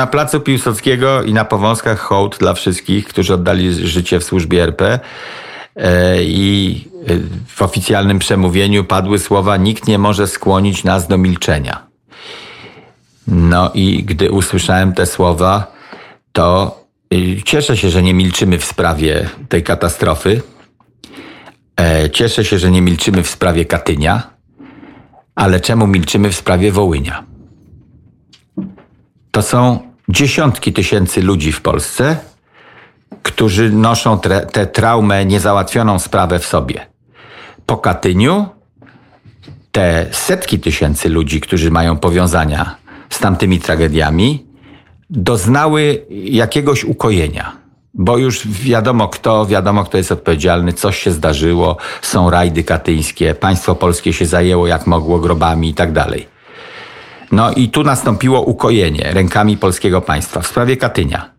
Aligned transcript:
na 0.00 0.06
placu 0.06 0.40
Piłsudskiego 0.40 1.22
i 1.22 1.32
na 1.32 1.44
Powązkach 1.44 1.98
hołd 1.98 2.38
dla 2.38 2.54
wszystkich, 2.54 3.08
którzy 3.08 3.34
oddali 3.34 3.72
życie 3.72 4.20
w 4.20 4.24
służbie 4.24 4.62
RP. 4.62 5.00
E, 5.76 6.22
I 6.22 6.84
e, 7.06 7.18
w 7.46 7.62
oficjalnym 7.62 8.18
przemówieniu 8.18 8.84
padły 8.84 9.18
słowa: 9.18 9.56
Nikt 9.56 9.88
nie 9.88 9.98
może 9.98 10.26
skłonić 10.26 10.84
nas 10.84 11.08
do 11.08 11.18
milczenia. 11.18 11.86
No 13.26 13.70
i 13.74 14.04
gdy 14.04 14.30
usłyszałem 14.30 14.92
te 14.92 15.06
słowa, 15.06 15.72
to 16.32 16.78
y, 17.14 17.42
cieszę 17.44 17.76
się, 17.76 17.90
że 17.90 18.02
nie 18.02 18.14
milczymy 18.14 18.58
w 18.58 18.64
sprawie 18.64 19.28
tej 19.48 19.62
katastrofy. 19.62 20.42
E, 21.80 22.10
cieszę 22.10 22.44
się, 22.44 22.58
że 22.58 22.70
nie 22.70 22.82
milczymy 22.82 23.22
w 23.22 23.30
sprawie 23.30 23.64
Katynia, 23.64 24.30
ale 25.34 25.60
czemu 25.60 25.86
milczymy 25.86 26.30
w 26.30 26.36
sprawie 26.36 26.72
Wołynia? 26.72 27.24
To 29.30 29.42
są 29.42 29.89
dziesiątki 30.12 30.72
tysięcy 30.72 31.22
ludzi 31.22 31.52
w 31.52 31.60
Polsce, 31.60 32.16
którzy 33.22 33.70
noszą 33.70 34.18
tę 34.52 34.66
traumę, 34.66 35.24
niezałatwioną 35.24 35.98
sprawę 35.98 36.38
w 36.38 36.46
sobie. 36.46 36.86
Po 37.66 37.76
Katyniu 37.76 38.46
te 39.72 40.06
setki 40.10 40.58
tysięcy 40.58 41.08
ludzi, 41.08 41.40
którzy 41.40 41.70
mają 41.70 41.96
powiązania 41.96 42.76
z 43.10 43.18
tamtymi 43.18 43.60
tragediami, 43.60 44.46
doznały 45.10 46.06
jakiegoś 46.24 46.84
ukojenia. 46.84 47.52
Bo 47.94 48.18
już 48.18 48.48
wiadomo 48.48 49.08
kto, 49.08 49.46
wiadomo 49.46 49.84
kto 49.84 49.98
jest 49.98 50.12
odpowiedzialny, 50.12 50.72
coś 50.72 50.98
się 50.98 51.10
zdarzyło, 51.10 51.76
są 52.02 52.30
rajdy 52.30 52.64
katyńskie, 52.64 53.34
państwo 53.34 53.74
polskie 53.74 54.12
się 54.12 54.26
zajęło 54.26 54.66
jak 54.66 54.86
mogło 54.86 55.18
grobami 55.18 55.68
i 55.68 55.74
tak 55.74 55.92
dalej. 55.92 56.26
No 57.32 57.50
i 57.50 57.68
tu 57.68 57.82
nastąpiło 57.82 58.40
ukojenie 58.40 59.10
rękami 59.12 59.56
polskiego 59.56 60.00
państwa 60.00 60.40
w 60.40 60.46
sprawie 60.46 60.76
Katynia. 60.76 61.30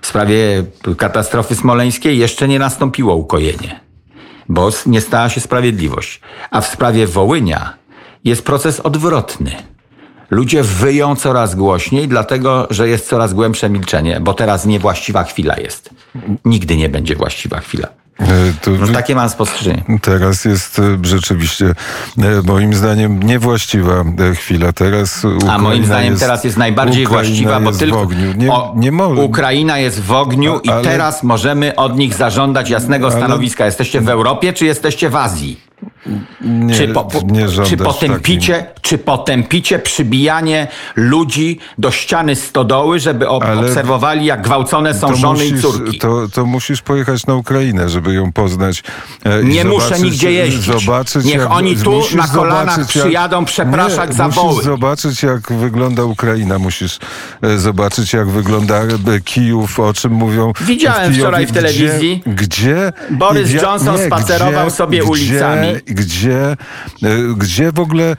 W 0.00 0.06
sprawie 0.06 0.64
katastrofy 0.96 1.54
smoleńskiej 1.54 2.18
jeszcze 2.18 2.48
nie 2.48 2.58
nastąpiło 2.58 3.16
ukojenie, 3.16 3.80
bo 4.48 4.70
nie 4.86 5.00
stała 5.00 5.28
się 5.28 5.40
sprawiedliwość. 5.40 6.20
A 6.50 6.60
w 6.60 6.66
sprawie 6.66 7.06
Wołynia 7.06 7.74
jest 8.24 8.44
proces 8.44 8.80
odwrotny. 8.80 9.50
Ludzie 10.30 10.62
wyją 10.62 11.16
coraz 11.16 11.54
głośniej, 11.54 12.08
dlatego 12.08 12.66
że 12.70 12.88
jest 12.88 13.08
coraz 13.08 13.34
głębsze 13.34 13.70
milczenie, 13.70 14.20
bo 14.20 14.34
teraz 14.34 14.66
niewłaściwa 14.66 15.24
chwila 15.24 15.56
jest. 15.56 15.90
Nigdy 16.44 16.76
nie 16.76 16.88
będzie 16.88 17.16
właściwa 17.16 17.60
chwila. 17.60 17.88
E, 18.22 18.52
to 18.60 18.70
no, 18.70 18.86
takie 18.86 19.14
mam 19.14 19.30
spostrzeżenie. 19.30 19.82
Teraz 20.02 20.44
jest 20.44 20.78
e, 20.78 20.82
rzeczywiście 21.02 21.74
e, 22.18 22.42
moim 22.44 22.74
zdaniem 22.74 23.22
niewłaściwa 23.22 24.04
chwila. 24.34 24.72
Teraz 24.72 25.24
Ukraina 25.24 25.54
A 25.54 25.58
moim 25.58 25.84
zdaniem 25.84 26.10
jest, 26.10 26.22
teraz 26.22 26.44
jest 26.44 26.56
najbardziej 26.56 27.06
Ukraina 27.06 27.22
właściwa, 27.22 27.60
bo 27.60 27.72
tylko 27.72 28.08
nie, 28.36 28.52
o, 28.52 28.72
nie 28.76 28.92
Ukraina 29.22 29.78
jest 29.78 30.00
w 30.00 30.12
ogniu 30.12 30.60
i 30.60 30.70
teraz 30.82 31.22
możemy 31.22 31.76
od 31.76 31.96
nich 31.96 32.14
zażądać 32.14 32.70
jasnego 32.70 33.06
ale, 33.06 33.16
stanowiska. 33.16 33.66
Jesteście 33.66 34.00
w 34.00 34.08
Europie 34.08 34.52
czy 34.52 34.66
jesteście 34.66 35.10
w 35.10 35.16
Azji? 35.16 35.71
Nie, 36.40 36.74
czy, 36.74 36.88
po, 36.88 37.08
nie 37.26 37.46
czy, 37.66 37.76
potępicie, 37.76 38.66
czy 38.80 38.98
potępicie 38.98 39.78
przybijanie 39.78 40.68
ludzi 40.96 41.58
do 41.78 41.90
ściany 41.90 42.36
stodoły, 42.36 43.00
żeby 43.00 43.28
ob 43.28 43.44
obserwowali, 43.56 44.26
jak 44.26 44.42
gwałcone 44.42 44.94
są 44.94 45.16
żony 45.16 45.44
musisz, 45.44 45.58
i 45.58 45.62
córki? 45.62 45.98
To, 45.98 46.28
to 46.34 46.46
musisz 46.46 46.82
pojechać 46.82 47.26
na 47.26 47.34
Ukrainę, 47.34 47.88
żeby 47.88 48.14
ją 48.14 48.32
poznać. 48.32 48.82
E, 49.24 49.44
nie 49.44 49.64
muszę 49.64 50.00
nigdzie 50.00 50.32
jeździć. 50.32 50.62
Zobaczyć, 50.62 51.24
Niech 51.24 51.34
jak, 51.34 51.50
oni 51.50 51.76
tu 51.76 52.02
na 52.16 52.28
kolanach 52.28 52.86
przyjadą 52.86 53.38
jak, 53.38 53.46
przepraszać 53.46 54.10
nie, 54.10 54.16
za 54.16 54.26
musisz 54.26 54.42
woły. 54.42 54.62
zobaczyć, 54.62 55.22
jak 55.22 55.52
wygląda 55.52 56.04
Ukraina. 56.04 56.58
Musisz 56.58 56.98
e, 57.42 57.58
zobaczyć, 57.58 58.12
jak 58.12 58.28
wygląda 58.28 58.74
e, 58.82 59.20
Kijów, 59.24 59.80
o 59.80 59.92
czym 59.92 60.12
mówią. 60.12 60.52
Widziałem 60.60 61.14
wczoraj 61.14 61.46
w 61.46 61.52
telewizji. 61.52 62.22
Gdzie? 62.26 62.62
gdzie 62.62 62.92
Boris 63.10 63.52
Johnson 63.52 63.96
nie, 63.96 64.06
spacerował 64.06 64.66
gdzie, 64.66 64.76
sobie 64.76 65.04
ulicami 65.04 65.68
gdzie, 65.94 66.40
e, 66.40 66.56
gdzie 67.36 67.72
w 67.72 67.80
ogóle 67.80 68.16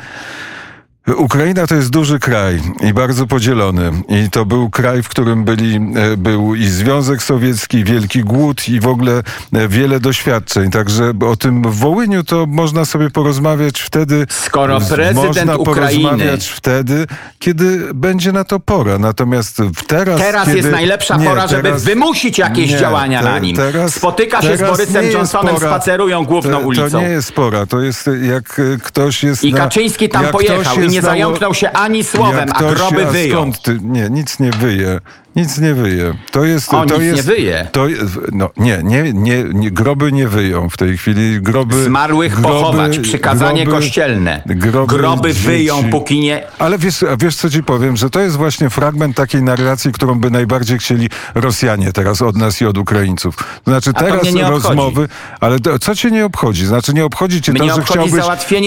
Ukraina 1.07 1.67
to 1.67 1.75
jest 1.75 1.89
duży 1.89 2.19
kraj 2.19 2.61
i 2.81 2.93
bardzo 2.93 3.27
podzielony. 3.27 3.91
I 4.09 4.29
to 4.29 4.45
był 4.45 4.69
kraj, 4.69 5.03
w 5.03 5.09
którym 5.09 5.43
byli, 5.43 5.75
e, 5.75 6.17
był 6.17 6.55
i 6.55 6.65
Związek 6.65 7.23
Sowiecki, 7.23 7.83
wielki 7.83 8.23
głód 8.23 8.69
i 8.69 8.79
w 8.79 8.87
ogóle 8.87 9.23
e, 9.53 9.67
wiele 9.67 9.99
doświadczeń. 9.99 10.71
Także 10.71 11.13
o 11.29 11.35
tym 11.35 11.61
w 11.61 11.75
Wołyniu 11.75 12.23
to 12.23 12.45
można 12.45 12.85
sobie 12.85 13.09
porozmawiać 13.09 13.81
wtedy. 13.81 14.25
Skoro 14.29 14.79
prezydent 14.79 15.15
można 15.15 15.55
Ukrainy... 15.55 16.03
porozmawiać 16.03 16.47
wtedy, 16.47 17.07
kiedy 17.39 17.93
będzie 17.93 18.31
na 18.31 18.43
to 18.43 18.59
pora. 18.59 18.97
Natomiast 18.97 19.57
teraz... 19.87 20.19
Teraz 20.19 20.45
kiedy... 20.45 20.57
jest 20.57 20.71
najlepsza 20.71 21.17
nie, 21.17 21.25
pora, 21.25 21.47
żeby 21.47 21.63
teraz... 21.63 21.83
wymusić 21.83 22.37
jakieś 22.37 22.71
nie, 22.71 22.77
działania 22.77 23.19
te, 23.19 23.29
na 23.29 23.39
nim. 23.39 23.55
Teraz, 23.55 23.95
Spotyka 23.95 24.41
się 24.41 24.57
z 24.57 24.61
Borysem 24.61 25.11
Johnsonem, 25.11 25.55
pora, 25.55 25.67
spacerują 25.67 26.25
główną 26.25 26.59
to, 26.59 26.67
ulicą. 26.67 26.89
To 26.89 27.01
nie 27.01 27.09
jest 27.09 27.31
pora. 27.31 27.65
To 27.65 27.81
jest 27.81 28.09
jak 28.21 28.61
ktoś 28.83 29.23
jest 29.23 29.43
I 29.43 29.53
Kaczyński 29.53 30.09
tam 30.09 30.25
pojechał 30.25 30.73
nie 30.93 31.01
zająknął 31.01 31.53
się 31.53 31.71
ani 31.71 32.03
słowem, 32.03 32.49
a 32.53 32.59
groby 32.59 33.05
wyjął. 33.05 33.39
Skąd 33.39 33.61
ty, 33.61 33.79
nie, 33.81 34.09
nic 34.09 34.39
nie 34.39 34.51
wyje. 34.51 34.99
Nic 35.35 35.57
nie 35.57 35.73
wyje. 35.73 36.13
To 36.31 36.45
jest. 36.45 36.73
O, 36.73 36.85
to 36.85 36.97
nic 36.97 37.03
jest, 37.03 37.27
nie 37.27 37.35
wyje. 37.35 37.67
To, 37.71 37.85
no, 38.31 38.49
nie, 38.57 38.79
nie, 38.83 39.13
nie, 39.13 39.43
nie, 39.43 39.71
groby 39.71 40.11
nie 40.11 40.27
wyją 40.27 40.69
w 40.69 40.77
tej 40.77 40.97
chwili. 40.97 41.41
Groby. 41.41 41.83
Zmarłych 41.83 42.33
groby, 42.33 42.47
pochować, 42.47 42.99
przykazanie 42.99 43.65
groby, 43.65 43.79
kościelne. 43.81 44.41
Groby, 44.45 44.97
groby 44.97 45.33
wyją, 45.33 45.83
póki 45.91 46.19
nie. 46.19 46.43
Ale 46.59 46.77
wiesz, 46.77 47.05
wiesz, 47.19 47.35
co 47.35 47.49
ci 47.49 47.63
powiem, 47.63 47.97
że 47.97 48.09
to 48.09 48.19
jest 48.19 48.37
właśnie 48.37 48.69
fragment 48.69 49.15
takiej 49.15 49.43
narracji, 49.43 49.91
którą 49.91 50.19
by 50.19 50.31
najbardziej 50.31 50.77
chcieli 50.79 51.09
Rosjanie 51.35 51.93
teraz 51.93 52.21
od 52.21 52.35
nas 52.35 52.61
i 52.61 52.65
od 52.65 52.77
Ukraińców. 52.77 53.35
Znaczy 53.67 53.93
teraz 53.93 54.23
rozmowy, 54.49 55.07
ale 55.39 55.59
to, 55.59 55.79
co 55.79 55.95
cię 55.95 56.11
nie 56.11 56.25
obchodzi? 56.25 56.65
Znaczy 56.65 56.93
nie 56.93 57.05
obchodzi 57.05 57.41
cię 57.41 57.51
Mnie 57.51 57.69
to, 57.69 57.75
że 57.75 57.81
chciałbyś, 57.81 58.23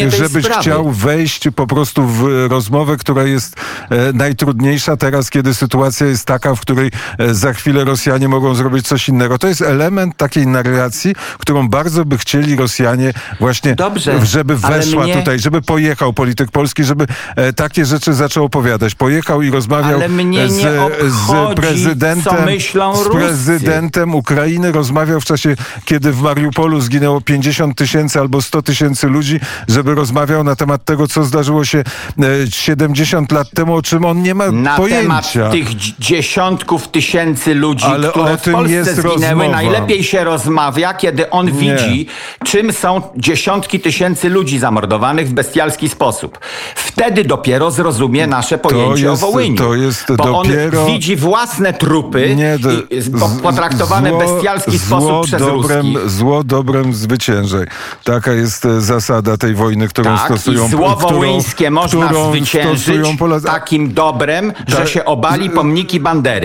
żebyś 0.09 0.45
sprawy. 0.45 0.63
chciał 0.63 0.91
wejść 0.91 1.49
po 1.57 1.67
prostu 1.67 2.07
w 2.07 2.47
rozmowę, 2.51 2.97
która 2.97 3.23
jest 3.23 3.57
e, 3.91 4.13
najtrudniejsza 4.13 4.97
teraz, 4.97 5.31
kiedy 5.31 5.55
sytuacja 5.55 6.07
jest 6.07 6.25
taka, 6.25 6.56
w 6.57 6.61
której 6.61 6.91
e, 7.19 7.35
za 7.35 7.53
chwilę 7.53 7.85
Rosjanie 7.85 8.29
mogą 8.29 8.55
zrobić 8.55 8.87
coś 8.87 9.09
innego. 9.09 9.39
To 9.39 9.49
jest 9.49 9.63
element 9.63 10.17
takiej 10.17 10.47
narracji, 10.47 11.15
którą 11.39 11.69
bardzo 11.69 12.05
by 12.05 12.19
chcieli 12.19 12.57
Rosjanie 12.57 13.13
właśnie, 13.41 13.75
Dobrze, 13.75 14.27
żeby 14.27 14.57
weszła 14.57 15.05
mnie... 15.05 15.15
tutaj, 15.15 15.39
żeby 15.39 15.63
pojechał 15.63 16.13
polityk 16.13 16.51
polski, 16.51 16.85
żeby 16.85 17.07
e, 17.37 17.53
takie 17.53 17.85
rzeczy 17.85 18.15
zaczął 18.15 18.45
opowiadać. 18.45 18.95
Pojechał 18.95 19.43
i 19.43 19.51
rozmawiał 19.51 20.01
z, 20.49 20.63
z, 21.13 21.55
prezydentem, 21.57 22.61
z 22.95 23.09
prezydentem 23.13 24.15
Ukrainy, 24.15 24.73
rozmawiał 24.73 25.21
w 25.21 25.25
czasie, 25.25 25.57
kiedy 25.85 26.13
w 26.13 26.23
Mariupolu 26.23 26.81
zginęło 26.81 27.21
50 27.21 27.79
tysięcy 27.79 28.21
albo 28.21 28.43
100 28.43 28.63
tysięcy 28.63 29.09
ludzi, 29.09 29.41
żeby 29.69 29.95
rozmawiał 29.95 30.45
na 30.45 30.57
temat 30.57 30.85
tego, 30.85 31.09
co 31.09 31.25
zdarzyło 31.25 31.65
się 31.65 31.85
70 32.51 33.33
e, 33.33 33.35
lat 33.35 33.51
temu, 33.51 33.75
o 33.75 33.83
czym 33.83 34.05
on 34.05 34.23
nie 34.23 34.35
ma 34.35 34.51
na 34.53 34.77
pojęcia. 34.77 35.09
Na 35.09 35.23
temat 35.23 35.53
tych 35.53 35.77
dziesiąt 35.99 36.46
dziesiątków 36.47 36.89
tysięcy 36.89 37.55
ludzi, 37.55 37.85
Ale 37.87 38.09
które 38.09 38.37
w 38.37 38.43
Polsce 38.43 38.85
zginęły. 38.85 39.13
Rozmowa. 39.13 39.49
Najlepiej 39.49 40.05
się 40.05 40.25
rozmawia, 40.25 40.95
kiedy 40.95 41.31
on 41.31 41.47
Nie. 41.47 41.53
widzi, 41.53 42.07
czym 42.45 42.73
są 42.73 43.03
dziesiątki 43.17 43.81
tysięcy 43.81 44.29
ludzi 44.29 44.59
zamordowanych 44.59 45.29
w 45.29 45.33
bestialski 45.33 45.89
sposób. 45.89 46.39
Wtedy 46.75 47.25
dopiero 47.25 47.71
zrozumie 47.71 48.27
nasze 48.27 48.59
pojęcie 48.59 49.07
jest, 49.07 49.23
o 49.23 49.27
Wołyniu. 49.27 49.57
To 49.57 49.75
jest 49.75 50.05
bo 50.17 50.25
dopiero... 50.25 50.81
on 50.81 50.87
widzi 50.87 51.17
własne 51.17 51.73
trupy 51.73 52.37
Nie, 52.37 52.59
do... 52.59 52.69
potraktowane 53.43 54.13
w 54.13 54.19
bestialski 54.19 54.79
zło 54.79 55.01
sposób 55.01 55.27
przez 55.27 55.43
dobrem. 55.43 55.87
Zło 56.07 56.45
dobrem 56.45 56.95
zwyciężaj. 56.95 57.67
Taka 58.05 58.33
jest 58.33 58.65
e, 58.65 58.81
zasada 58.81 59.37
tej 59.37 59.55
wojny, 59.55 59.89
którą 59.89 60.17
tak, 60.17 60.27
stosują... 60.27 60.67
I 60.67 60.71
zło 60.71 60.97
wołyńskie 60.97 61.71
można 61.71 62.11
zwyciężyć 62.29 63.07
takim 63.47 63.95
dobrem, 63.95 64.53
że 64.67 64.77
Ta... 64.77 64.87
się 64.87 65.05
obali 65.05 65.51
pomniki 65.51 66.01
Bandery. 66.01 66.36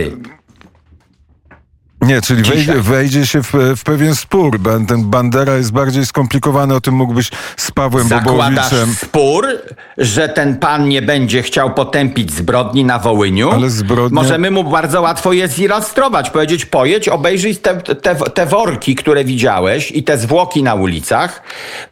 Nie, 2.01 2.21
czyli 2.21 2.43
wejdzie, 2.43 2.73
wejdzie, 2.73 3.25
się 3.25 3.43
w, 3.43 3.53
w, 3.77 3.83
pewien 3.83 4.15
spór. 4.15 4.59
Ten 4.87 5.09
Bandera 5.09 5.55
jest 5.55 5.71
bardziej 5.71 6.05
skomplikowany, 6.05 6.75
o 6.75 6.81
tym 6.81 6.93
mógłbyś 6.93 7.31
z 7.57 7.71
Pawłem 7.71 8.07
Zakładasz 8.07 8.69
Bobowiczem. 8.71 8.95
spór, 8.95 9.47
że 9.97 10.29
ten 10.29 10.57
pan 10.57 10.87
nie 10.87 11.01
będzie 11.01 11.43
chciał 11.43 11.73
potępić 11.73 12.33
zbrodni 12.33 12.85
na 12.85 12.99
Wołyniu. 12.99 13.51
Ale 13.51 13.69
zbrodnia... 13.69 14.21
Możemy 14.21 14.51
mu 14.51 14.63
bardzo 14.63 15.01
łatwo 15.01 15.33
je 15.33 15.47
zilustrować. 15.47 16.29
Powiedzieć, 16.29 16.65
pojedź, 16.65 17.09
obejrzyj 17.09 17.55
te, 17.55 17.75
te, 17.77 18.15
te, 18.15 18.45
worki, 18.45 18.95
które 18.95 19.23
widziałeś 19.23 19.91
i 19.91 20.03
te 20.03 20.17
zwłoki 20.17 20.63
na 20.63 20.75
ulicach 20.75 21.41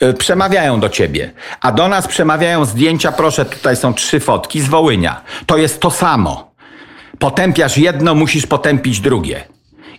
yy, 0.01 0.13
przemawiają 0.13 0.79
do 0.79 0.89
ciebie. 0.89 1.31
A 1.61 1.71
do 1.71 1.87
nas 1.87 2.07
przemawiają 2.07 2.65
zdjęcia, 2.65 3.11
proszę, 3.11 3.45
tutaj 3.45 3.75
są 3.75 3.93
trzy 3.93 4.19
fotki 4.19 4.61
z 4.61 4.67
Wołynia. 4.67 5.21
To 5.45 5.57
jest 5.57 5.79
to 5.79 5.91
samo 5.91 6.48
potępiasz 7.19 7.77
jedno, 7.77 8.15
musisz 8.15 8.47
potępić 8.47 8.99
drugie. 8.99 9.43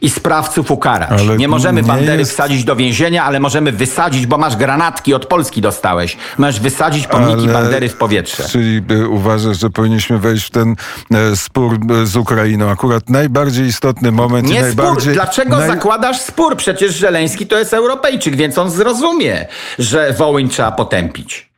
i 0.02 0.10
sprawców 0.10 0.70
ukarać. 0.70 1.10
Ale 1.20 1.36
nie 1.36 1.48
możemy 1.48 1.82
nie 1.82 1.88
bandery 1.88 2.18
jest- 2.18 2.32
wsadzić 2.32 2.64
do 2.64 2.76
więzienia, 2.76 3.24
ale 3.24 3.40
możemy 3.40 3.72
wysadzić, 3.72 4.26
bo 4.26 4.38
masz 4.38 4.56
granatki 4.56 5.14
od 5.14 5.26
Polski 5.26 5.60
dostałeś. 5.60 6.16
Możesz 6.38 6.60
wysadzić 6.60 7.06
pomniki 7.06 7.44
Ale- 7.44 7.52
bandery 7.52 7.88
w 7.88 7.96
powietrze. 7.96 8.44
Czyli 8.48 8.82
y, 8.90 9.08
uważasz, 9.08 9.60
że 9.60 9.70
powinniśmy 9.70 10.18
wejść 10.18 10.46
w 10.46 10.50
ten 10.50 10.76
e, 11.14 11.36
spór 11.36 11.78
e, 12.02 12.06
z 12.06 12.16
Ukrainą. 12.16 12.70
Akurat 12.70 13.10
najbardziej 13.10 13.66
istotny 13.66 14.12
moment 14.12 14.48
Nie 14.48 14.60
najbardziej... 14.62 15.00
spór. 15.02 15.12
Dlaczego 15.14 15.56
naj- 15.56 15.66
zakładasz 15.66 16.20
spór? 16.20 16.56
Przecież 16.56 16.94
Żeleński 16.94 17.46
to 17.46 17.58
jest 17.58 17.74
Europejczyk, 17.74 18.36
więc 18.36 18.58
on 18.58 18.70
zrozumie, 18.70 19.46
że 19.78 20.12
Wołyń 20.12 20.48
trzeba 20.48 20.72
potępić. 20.72 21.50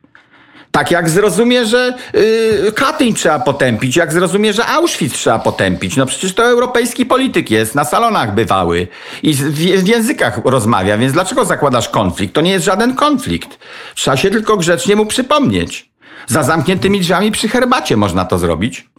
Tak 0.73 0.91
jak 0.91 1.09
zrozumie, 1.09 1.65
że 1.65 1.93
yy, 2.13 2.71
Katyń 2.71 3.13
trzeba 3.13 3.39
potępić, 3.39 3.95
jak 3.95 4.13
zrozumie, 4.13 4.53
że 4.53 4.65
Auschwitz 4.65 5.13
trzeba 5.13 5.39
potępić. 5.39 5.97
No 5.97 6.05
przecież 6.05 6.33
to 6.33 6.43
europejski 6.43 7.05
polityk 7.05 7.51
jest, 7.51 7.75
na 7.75 7.85
salonach 7.85 8.35
bywały 8.35 8.87
i 9.23 9.33
w, 9.33 9.39
w 9.83 9.87
językach 9.87 10.39
rozmawia, 10.45 10.97
więc 10.97 11.13
dlaczego 11.13 11.45
zakładasz 11.45 11.89
konflikt? 11.89 12.33
To 12.33 12.41
nie 12.41 12.51
jest 12.51 12.65
żaden 12.65 12.95
konflikt. 12.95 13.59
Trzeba 13.95 14.17
się 14.17 14.31
tylko 14.31 14.57
grzecznie 14.57 14.95
mu 14.95 15.05
przypomnieć. 15.05 15.91
Za 16.27 16.43
zamkniętymi 16.43 16.99
drzwiami 16.99 17.31
przy 17.31 17.49
herbacie 17.49 17.97
można 17.97 18.25
to 18.25 18.37
zrobić. 18.37 18.89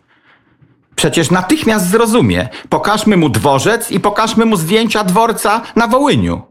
Przecież 0.97 1.31
natychmiast 1.31 1.91
zrozumie. 1.91 2.49
Pokażmy 2.69 3.17
mu 3.17 3.29
dworzec 3.29 3.91
i 3.91 4.01
pokażmy 4.01 4.45
mu 4.45 4.57
zdjęcia 4.57 5.05
dworca 5.05 5.61
na 5.77 5.87
Wołyniu. 5.87 6.43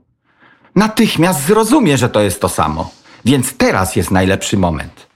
Natychmiast 0.75 1.45
zrozumie, 1.45 1.97
że 1.97 2.09
to 2.09 2.21
jest 2.21 2.41
to 2.41 2.49
samo. 2.49 2.91
Więc 3.25 3.57
teraz 3.57 3.95
jest 3.95 4.11
najlepszy 4.11 4.57
moment. 4.57 5.12